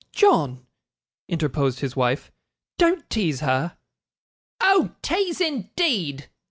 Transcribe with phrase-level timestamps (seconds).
[0.13, 0.65] 'John!'
[1.29, 2.31] interposed his wife,
[2.79, 3.77] 'don't tease her.'
[4.59, 4.95] 'Oh!
[5.03, 6.27] Tease, indeed!